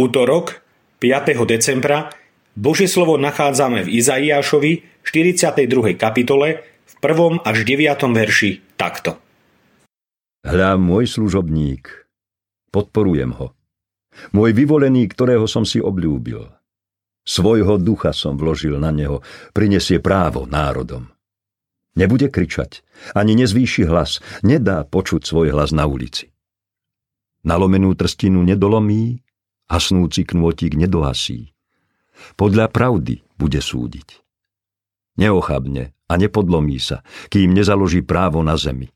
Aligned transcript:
útorok 0.00 0.64
5. 0.98 1.46
decembra 1.46 2.10
Božie 2.58 2.90
slovo 2.90 3.14
nachádzame 3.22 3.86
v 3.86 4.02
Izaiášovi 4.02 5.06
42. 5.06 5.94
kapitole 5.94 6.66
v 6.66 6.94
1. 6.98 7.46
až 7.46 7.56
9. 7.62 7.86
verši 8.10 8.50
takto. 8.74 9.14
Hľa 10.42 10.74
môj 10.74 11.06
služobník, 11.06 11.86
podporujem 12.74 13.30
ho. 13.38 13.54
Môj 14.34 14.50
vyvolený, 14.58 15.06
ktorého 15.06 15.46
som 15.46 15.62
si 15.62 15.78
obľúbil. 15.78 16.50
Svojho 17.22 17.78
ducha 17.78 18.10
som 18.16 18.34
vložil 18.34 18.74
na 18.80 18.90
neho, 18.90 19.22
prinesie 19.54 20.02
právo 20.02 20.48
národom. 20.48 21.12
Nebude 21.94 22.26
kričať, 22.26 22.82
ani 23.14 23.38
nezvýši 23.38 23.86
hlas, 23.86 24.18
nedá 24.42 24.82
počuť 24.82 25.22
svoj 25.22 25.54
hlas 25.54 25.70
na 25.70 25.86
ulici. 25.86 26.30
Nalomenú 27.46 27.94
trstinu 27.94 28.42
nedolomí, 28.42 29.22
hasnúci 29.68 30.24
knôtik 30.24 30.74
nedohasí. 30.74 31.52
Podľa 32.34 32.72
pravdy 32.72 33.22
bude 33.38 33.60
súdiť. 33.62 34.24
Neochabne 35.20 35.94
a 36.08 36.12
nepodlomí 36.16 36.78
sa, 36.80 37.04
kým 37.30 37.54
nezaloží 37.54 38.02
právo 38.02 38.42
na 38.42 38.56
zemi. 38.58 38.90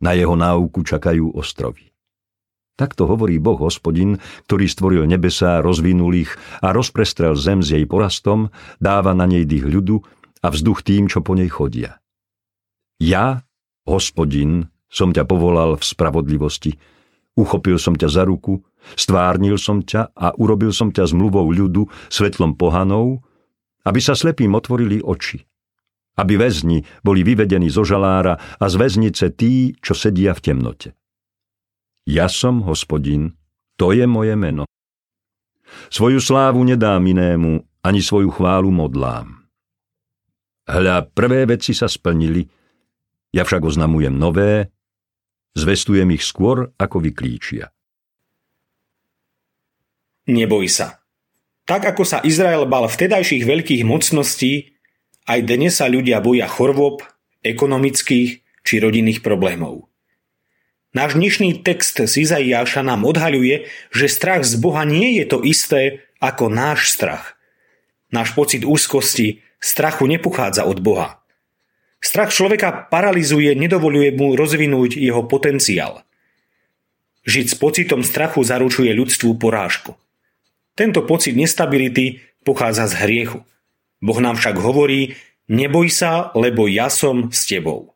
Na 0.00 0.16
jeho 0.16 0.34
náuku 0.34 0.84
čakajú 0.84 1.32
ostrovy. 1.36 1.92
Takto 2.80 3.04
hovorí 3.04 3.36
Boh 3.36 3.60
hospodin, 3.60 4.16
ktorý 4.48 4.64
stvoril 4.64 5.04
nebesá, 5.04 5.60
rozvinul 5.60 6.16
ich 6.16 6.32
a 6.64 6.72
rozprestrel 6.72 7.36
zem 7.36 7.60
s 7.60 7.76
jej 7.76 7.84
porastom, 7.84 8.48
dáva 8.80 9.12
na 9.12 9.28
nej 9.28 9.44
dých 9.44 9.68
ľudu 9.68 10.00
a 10.40 10.48
vzduch 10.48 10.80
tým, 10.80 11.04
čo 11.04 11.20
po 11.20 11.36
nej 11.36 11.52
chodia. 11.52 12.00
Ja, 12.96 13.44
hospodin, 13.84 14.72
som 14.88 15.12
ťa 15.12 15.28
povolal 15.28 15.76
v 15.76 15.84
spravodlivosti, 15.84 16.80
uchopil 17.36 17.78
som 17.78 17.94
ťa 17.94 18.08
za 18.10 18.22
ruku, 18.26 18.62
Stvárnil 18.96 19.60
som 19.60 19.84
ťa 19.84 20.16
a 20.16 20.32
urobil 20.36 20.72
som 20.72 20.90
ťa 20.90 21.12
zmluvou 21.12 21.52
ľudu, 21.52 21.86
svetlom 22.08 22.56
pohanov, 22.56 23.22
aby 23.84 24.00
sa 24.00 24.16
slepým 24.16 24.52
otvorili 24.56 25.00
oči. 25.00 25.40
Aby 26.18 26.36
väzni 26.36 26.84
boli 27.00 27.24
vyvedení 27.24 27.70
zo 27.70 27.86
žalára 27.86 28.36
a 28.36 28.64
z 28.66 28.74
väznice 28.76 29.32
tí, 29.32 29.72
čo 29.78 29.94
sedia 29.96 30.36
v 30.36 30.40
temnote. 30.42 30.88
Ja 32.04 32.26
som 32.26 32.66
hospodin, 32.66 33.36
to 33.78 33.94
je 33.94 34.04
moje 34.04 34.34
meno. 34.34 34.66
Svoju 35.88 36.18
slávu 36.18 36.66
nedám 36.66 37.00
inému, 37.06 37.62
ani 37.86 38.00
svoju 38.02 38.34
chválu 38.34 38.74
modlám. 38.74 39.46
Hľa, 40.66 41.06
prvé 41.14 41.46
veci 41.46 41.72
sa 41.72 41.86
splnili, 41.86 42.42
ja 43.30 43.46
však 43.46 43.62
oznamujem 43.62 44.12
nové, 44.12 44.74
zvestujem 45.54 46.10
ich 46.14 46.24
skôr, 46.24 46.70
ako 46.78 47.02
vyklíčia. 47.02 47.74
Neboj 50.30 50.70
sa. 50.70 51.02
Tak 51.66 51.94
ako 51.94 52.02
sa 52.06 52.18
Izrael 52.22 52.66
bal 52.66 52.86
vtedajších 52.86 53.46
veľkých 53.46 53.82
mocností, 53.86 54.74
aj 55.26 55.40
dnes 55.46 55.78
sa 55.78 55.86
ľudia 55.86 56.18
boja 56.18 56.50
chorôb, 56.50 57.02
ekonomických 57.46 58.42
či 58.66 58.74
rodinných 58.82 59.22
problémov. 59.22 59.90
Náš 60.90 61.14
dnešný 61.14 61.62
text 61.62 62.02
z 62.02 62.10
Izaiáša 62.26 62.82
nám 62.82 63.06
odhaľuje, 63.06 63.70
že 63.94 64.10
strach 64.10 64.42
z 64.42 64.58
Boha 64.58 64.82
nie 64.82 65.22
je 65.22 65.24
to 65.30 65.38
isté 65.46 66.02
ako 66.18 66.50
náš 66.50 66.90
strach. 66.90 67.38
Náš 68.10 68.34
pocit 68.34 68.66
úzkosti, 68.66 69.46
strachu 69.62 70.10
nepochádza 70.10 70.66
od 70.66 70.82
Boha. 70.82 71.19
Strach 72.00 72.32
človeka 72.32 72.88
paralizuje, 72.88 73.52
nedovoluje 73.52 74.16
mu 74.16 74.32
rozvinúť 74.32 74.96
jeho 74.96 75.20
potenciál. 75.28 76.00
Žiť 77.28 77.46
s 77.52 77.56
pocitom 77.60 78.00
strachu 78.00 78.40
zaručuje 78.40 78.88
ľudstvu 78.96 79.36
porážku. 79.36 80.00
Tento 80.72 81.04
pocit 81.04 81.36
nestability 81.36 82.24
pochádza 82.40 82.88
z 82.88 83.04
hriechu. 83.04 83.44
Boh 84.00 84.16
nám 84.16 84.40
však 84.40 84.56
hovorí, 84.56 85.20
neboj 85.44 85.92
sa, 85.92 86.32
lebo 86.32 86.64
ja 86.64 86.88
som 86.88 87.28
s 87.28 87.44
tebou. 87.44 87.92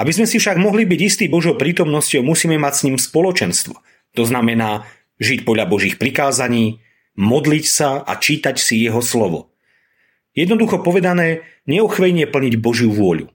Aby 0.00 0.16
sme 0.16 0.24
si 0.24 0.40
však 0.40 0.56
mohli 0.56 0.88
byť 0.88 1.00
istí 1.04 1.24
Božou 1.28 1.60
prítomnosťou, 1.60 2.24
musíme 2.24 2.56
mať 2.56 2.72
s 2.72 2.84
ním 2.88 2.96
spoločenstvo. 2.96 3.76
To 4.16 4.22
znamená 4.24 4.88
žiť 5.20 5.44
podľa 5.44 5.68
Božích 5.68 6.00
prikázaní, 6.00 6.80
modliť 7.20 7.64
sa 7.68 8.00
a 8.00 8.16
čítať 8.16 8.56
si 8.56 8.80
jeho 8.80 9.04
slovo. 9.04 9.49
Jednoducho 10.34 10.78
povedané, 10.80 11.42
neochvejne 11.66 12.30
plniť 12.30 12.54
Božiu 12.62 12.94
vôľu. 12.94 13.30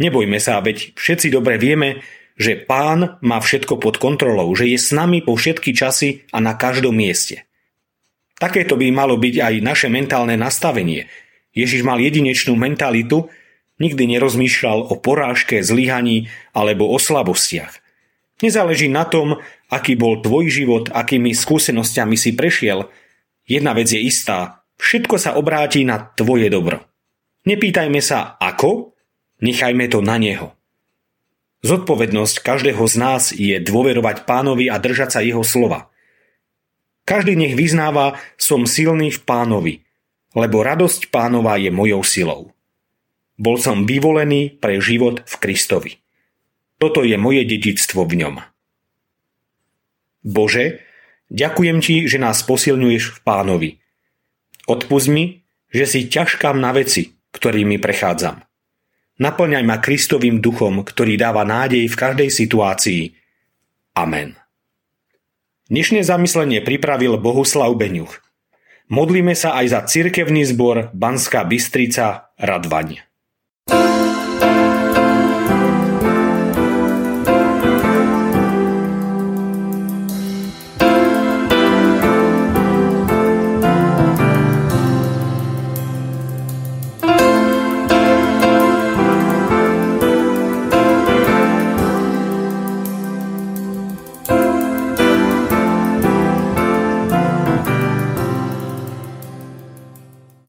Nebojme 0.00 0.40
sa, 0.42 0.58
veď 0.58 0.96
všetci 0.96 1.30
dobre 1.30 1.60
vieme, 1.60 2.02
že 2.34 2.58
pán 2.58 3.20
má 3.22 3.38
všetko 3.38 3.78
pod 3.78 4.02
kontrolou, 4.02 4.50
že 4.58 4.66
je 4.66 4.78
s 4.80 4.90
nami 4.90 5.22
po 5.22 5.38
všetky 5.38 5.70
časy 5.70 6.26
a 6.34 6.42
na 6.42 6.58
každom 6.58 6.98
mieste. 6.98 7.46
Takéto 8.34 8.74
by 8.74 8.90
malo 8.90 9.14
byť 9.14 9.34
aj 9.38 9.54
naše 9.62 9.86
mentálne 9.86 10.34
nastavenie. 10.34 11.06
Ježiš 11.54 11.86
mal 11.86 12.02
jedinečnú 12.02 12.58
mentalitu, 12.58 13.30
nikdy 13.78 14.18
nerozmýšľal 14.18 14.90
o 14.90 14.94
porážke, 14.98 15.62
zlyhaní 15.62 16.26
alebo 16.50 16.90
o 16.90 16.98
slabostiach. 16.98 17.78
Nezáleží 18.42 18.90
na 18.90 19.06
tom, 19.06 19.38
aký 19.70 19.94
bol 19.94 20.18
tvoj 20.18 20.50
život, 20.50 20.90
akými 20.90 21.30
skúsenosťami 21.30 22.18
si 22.18 22.34
prešiel. 22.34 22.90
Jedna 23.46 23.78
vec 23.78 23.86
je 23.86 24.02
istá, 24.02 24.63
všetko 24.84 25.16
sa 25.16 25.40
obráti 25.40 25.88
na 25.88 26.12
tvoje 26.12 26.52
dobro. 26.52 26.84
Nepýtajme 27.48 28.04
sa 28.04 28.36
ako, 28.36 28.92
nechajme 29.40 29.88
to 29.88 30.04
na 30.04 30.20
neho. 30.20 30.52
Zodpovednosť 31.64 32.44
každého 32.44 32.84
z 32.84 32.94
nás 33.00 33.32
je 33.32 33.56
dôverovať 33.56 34.28
pánovi 34.28 34.68
a 34.68 34.76
držať 34.76 35.16
sa 35.16 35.20
jeho 35.24 35.40
slova. 35.40 35.88
Každý 37.08 37.36
nech 37.36 37.56
vyznáva, 37.56 38.20
som 38.36 38.68
silný 38.68 39.08
v 39.08 39.20
pánovi, 39.24 39.74
lebo 40.36 40.60
radosť 40.60 41.08
pánova 41.08 41.56
je 41.56 41.72
mojou 41.72 42.04
silou. 42.04 42.42
Bol 43.40 43.56
som 43.56 43.88
vyvolený 43.88 44.60
pre 44.60 44.76
život 44.80 45.24
v 45.24 45.34
Kristovi. 45.40 45.92
Toto 46.76 47.00
je 47.00 47.16
moje 47.16 47.48
dedictvo 47.48 48.04
v 48.04 48.24
ňom. 48.24 48.34
Bože, 50.24 50.84
ďakujem 51.28 51.78
ti, 51.80 52.04
že 52.08 52.20
nás 52.20 52.44
posilňuješ 52.44 53.04
v 53.08 53.18
pánovi. 53.24 53.70
Odpust 54.64 55.12
mi, 55.12 55.44
že 55.68 55.84
si 55.84 56.00
ťažkám 56.08 56.56
na 56.56 56.72
veci, 56.72 57.12
ktorými 57.34 57.76
prechádzam. 57.76 58.40
Naplňaj 59.14 59.64
ma 59.66 59.78
Kristovým 59.78 60.42
duchom, 60.42 60.82
ktorý 60.82 61.14
dáva 61.14 61.46
nádej 61.46 61.86
v 61.86 61.94
každej 61.94 62.30
situácii. 62.34 63.02
Amen. 63.94 64.34
Dnešné 65.70 66.02
zamyslenie 66.02 66.60
pripravil 66.60 67.16
Bohuslav 67.22 67.72
Beňuch. 67.78 68.20
Modlíme 68.90 69.32
sa 69.32 69.56
aj 69.56 69.66
za 69.70 69.80
cirkevný 69.86 70.44
zbor 70.44 70.92
Banská 70.92 71.46
Bystrica 71.46 72.34
Radvaň. 72.36 73.13